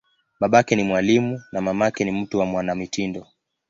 [0.39, 3.27] Babake ni mwalimu, na mamake ni mtu wa mwanamitindo.